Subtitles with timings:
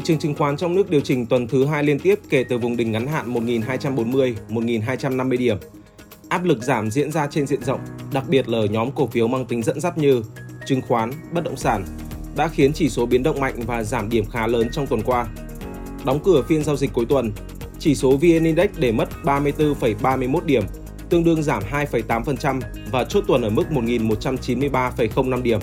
[0.00, 2.58] Thị trường chứng khoán trong nước điều chỉnh tuần thứ hai liên tiếp kể từ
[2.58, 5.56] vùng đỉnh ngắn hạn 1240-1250 điểm.
[6.28, 7.80] Áp lực giảm diễn ra trên diện rộng,
[8.12, 10.22] đặc biệt là ở nhóm cổ phiếu mang tính dẫn dắt như
[10.66, 11.84] chứng khoán, bất động sản
[12.36, 15.26] đã khiến chỉ số biến động mạnh và giảm điểm khá lớn trong tuần qua.
[16.04, 17.32] Đóng cửa phiên giao dịch cuối tuần,
[17.78, 20.62] chỉ số VN Index để mất 34,31 điểm,
[21.10, 22.60] tương đương giảm 2,8%
[22.92, 25.60] và chốt tuần ở mức 1.193,05 điểm.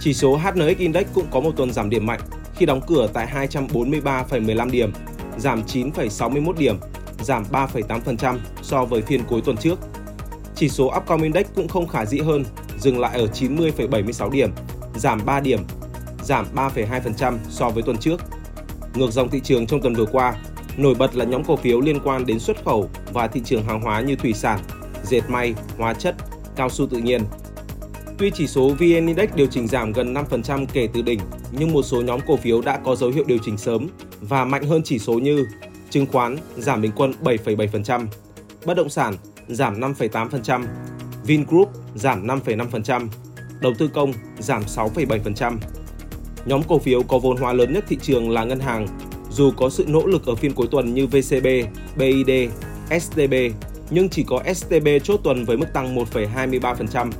[0.00, 2.20] Chỉ số HNX Index cũng có một tuần giảm điểm mạnh
[2.58, 4.92] khi đóng cửa tại 243,15 điểm,
[5.38, 6.78] giảm 9,61 điểm,
[7.20, 9.78] giảm 3,8% so với phiên cuối tuần trước.
[10.54, 12.44] Chỉ số Upcom Index cũng không khả dĩ hơn,
[12.78, 14.50] dừng lại ở 90,76 điểm,
[14.94, 15.60] giảm 3 điểm,
[16.22, 18.20] giảm 3,2% so với tuần trước.
[18.94, 20.34] Ngược dòng thị trường trong tuần vừa qua,
[20.76, 23.80] nổi bật là nhóm cổ phiếu liên quan đến xuất khẩu và thị trường hàng
[23.80, 24.60] hóa như thủy sản,
[25.04, 26.14] dệt may, hóa chất,
[26.56, 27.22] cao su tự nhiên.
[28.18, 31.20] Tuy chỉ số VN Index điều chỉnh giảm gần 5% kể từ đỉnh,
[31.52, 33.86] nhưng một số nhóm cổ phiếu đã có dấu hiệu điều chỉnh sớm
[34.20, 35.46] và mạnh hơn chỉ số như
[35.90, 38.06] chứng khoán giảm bình quân 7,7%,
[38.66, 39.14] bất động sản
[39.48, 40.64] giảm 5,8%,
[41.24, 43.08] Vingroup giảm 5,5%,
[43.60, 45.56] đầu tư công giảm 6,7%.
[46.44, 48.86] Nhóm cổ phiếu có vốn hóa lớn nhất thị trường là ngân hàng,
[49.30, 51.46] dù có sự nỗ lực ở phiên cuối tuần như VCB,
[51.96, 52.50] BID,
[53.00, 53.34] STB,
[53.90, 57.10] nhưng chỉ có STB chốt tuần với mức tăng 1,23%,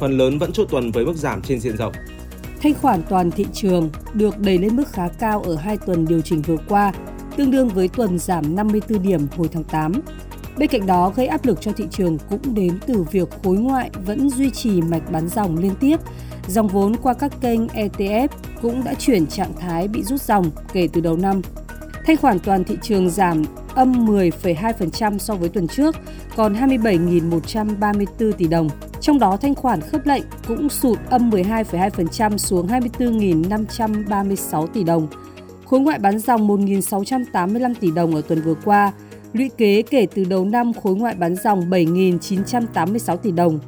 [0.00, 1.92] phần lớn vẫn chốt tuần với mức giảm trên diện rộng.
[2.60, 6.20] Thanh khoản toàn thị trường được đẩy lên mức khá cao ở hai tuần điều
[6.20, 6.92] chỉnh vừa qua,
[7.36, 9.92] tương đương với tuần giảm 54 điểm hồi tháng 8.
[10.58, 13.90] Bên cạnh đó, gây áp lực cho thị trường cũng đến từ việc khối ngoại
[14.06, 15.96] vẫn duy trì mạch bán dòng liên tiếp.
[16.48, 18.28] Dòng vốn qua các kênh ETF
[18.62, 21.42] cũng đã chuyển trạng thái bị rút dòng kể từ đầu năm.
[22.06, 23.42] Thanh khoản toàn thị trường giảm
[23.74, 25.96] âm 10,2% so với tuần trước,
[26.36, 28.68] còn 27.134 tỷ đồng.
[29.00, 35.08] Trong đó thanh khoản khớp lệnh cũng sụt âm 12,2% xuống 24.536 tỷ đồng.
[35.66, 38.92] Khối ngoại bán dòng 1.685 tỷ đồng ở tuần vừa qua,
[39.32, 43.58] lũy kế kể từ đầu năm khối ngoại bán dòng 7.986 tỷ đồng.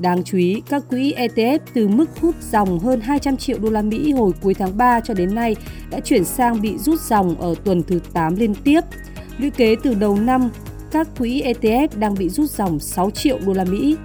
[0.00, 3.82] Đáng chú ý, các quỹ ETF từ mức hút dòng hơn 200 triệu đô la
[3.82, 5.56] Mỹ hồi cuối tháng 3 cho đến nay
[5.90, 8.80] đã chuyển sang bị rút dòng ở tuần thứ 8 liên tiếp.
[9.38, 10.50] Lũy kế từ đầu năm,
[10.90, 13.96] các quỹ ETF đang bị rút dòng 6 triệu đô la Mỹ.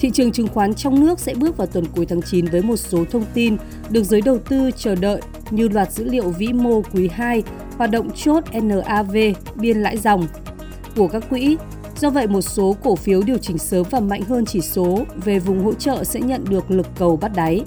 [0.00, 2.76] Thị trường chứng khoán trong nước sẽ bước vào tuần cuối tháng 9 với một
[2.76, 3.56] số thông tin
[3.90, 7.42] được giới đầu tư chờ đợi như loạt dữ liệu vĩ mô quý 2,
[7.76, 9.16] hoạt động chốt NAV,
[9.54, 10.26] biên lãi dòng
[10.96, 11.56] của các quỹ.
[11.98, 15.38] Do vậy, một số cổ phiếu điều chỉnh sớm và mạnh hơn chỉ số về
[15.38, 17.64] vùng hỗ trợ sẽ nhận được lực cầu bắt đáy.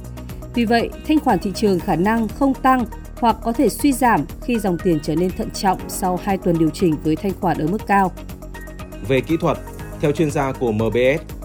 [0.53, 2.85] Tuy vậy, thanh khoản thị trường khả năng không tăng
[3.15, 6.57] hoặc có thể suy giảm khi dòng tiền trở nên thận trọng sau 2 tuần
[6.59, 8.11] điều chỉnh với thanh khoản ở mức cao.
[9.07, 9.57] Về kỹ thuật,
[10.01, 11.42] theo chuyên gia của MBS,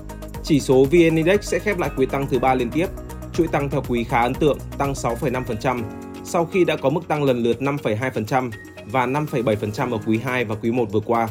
[0.49, 2.87] chỉ số VN Index sẽ khép lại quý tăng thứ ba liên tiếp.
[3.33, 5.83] Chuỗi tăng theo quý khá ấn tượng, tăng 6,5%
[6.25, 8.51] sau khi đã có mức tăng lần lượt 5,2%
[8.87, 11.29] và 5,7% ở quý 2 và quý 1 vừa qua.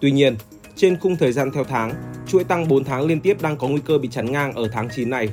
[0.00, 0.36] Tuy nhiên,
[0.76, 1.92] trên khung thời gian theo tháng,
[2.26, 4.88] chuỗi tăng 4 tháng liên tiếp đang có nguy cơ bị chắn ngang ở tháng
[4.96, 5.28] 9 này.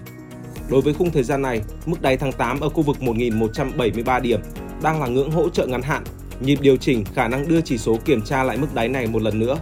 [0.70, 4.40] Đối với khung thời gian này, mức đáy tháng 8 ở khu vực 1.173 điểm
[4.82, 6.04] đang là ngưỡng hỗ trợ ngắn hạn,
[6.42, 9.22] nhịp điều chỉnh khả năng đưa chỉ số kiểm tra lại mức đáy này một
[9.22, 9.58] lần nữa.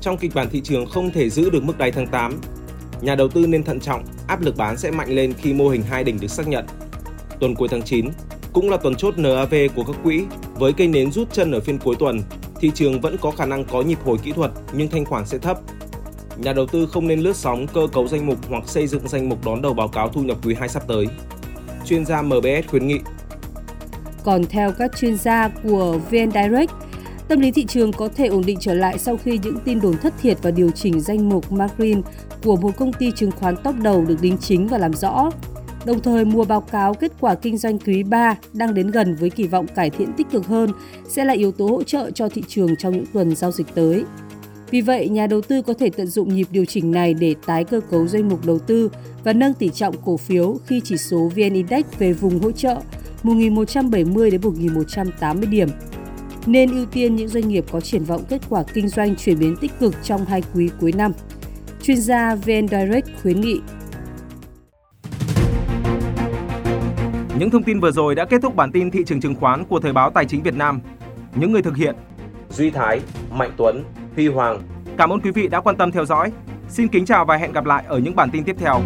[0.00, 2.40] Trong kịch bản thị trường không thể giữ được mức đáy tháng 8,
[3.00, 5.82] nhà đầu tư nên thận trọng, áp lực bán sẽ mạnh lên khi mô hình
[5.82, 6.66] hai đỉnh được xác nhận.
[7.40, 8.06] Tuần cuối tháng 9
[8.52, 10.24] cũng là tuần chốt NAV của các quỹ
[10.54, 12.20] với cây nến rút chân ở phiên cuối tuần,
[12.60, 15.38] thị trường vẫn có khả năng có nhịp hồi kỹ thuật nhưng thanh khoản sẽ
[15.38, 15.58] thấp.
[16.36, 19.28] Nhà đầu tư không nên lướt sóng cơ cấu danh mục hoặc xây dựng danh
[19.28, 21.06] mục đón đầu báo cáo thu nhập quý 2 sắp tới.
[21.86, 22.98] Chuyên gia MBS khuyến nghị.
[24.24, 26.72] Còn theo các chuyên gia của VN Direct,
[27.28, 29.96] tâm lý thị trường có thể ổn định trở lại sau khi những tin đồn
[29.96, 32.02] thất thiệt và điều chỉnh danh mục margin
[32.44, 35.30] của một công ty chứng khoán top đầu được đính chính và làm rõ.
[35.84, 39.30] Đồng thời, mùa báo cáo kết quả kinh doanh quý 3 đang đến gần với
[39.30, 40.70] kỳ vọng cải thiện tích cực hơn
[41.08, 44.04] sẽ là yếu tố hỗ trợ cho thị trường trong những tuần giao dịch tới.
[44.70, 47.64] Vì vậy, nhà đầu tư có thể tận dụng nhịp điều chỉnh này để tái
[47.64, 48.90] cơ cấu danh mục đầu tư
[49.24, 52.76] và nâng tỷ trọng cổ phiếu khi chỉ số VN Index về vùng hỗ trợ
[53.22, 55.68] 1.170 đến 1.180 điểm.
[56.46, 59.56] Nên ưu tiên những doanh nghiệp có triển vọng kết quả kinh doanh chuyển biến
[59.60, 61.12] tích cực trong hai quý cuối năm.
[61.82, 63.60] Chuyên gia VN Direct khuyến nghị
[67.38, 69.80] Những thông tin vừa rồi đã kết thúc bản tin thị trường chứng khoán của
[69.80, 70.80] Thời báo Tài chính Việt Nam.
[71.34, 71.94] Những người thực hiện
[72.50, 73.00] Duy Thái,
[73.30, 74.62] Mạnh Tuấn, Huy Hoàng.
[74.98, 76.32] Cảm ơn quý vị đã quan tâm theo dõi.
[76.68, 78.80] Xin kính chào và hẹn gặp lại ở những bản tin tiếp theo.